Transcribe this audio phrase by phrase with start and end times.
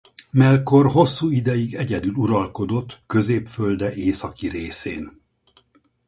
[0.29, 5.21] Melkor hosszú ideig egyedül uralkodott Középfölde északi részén.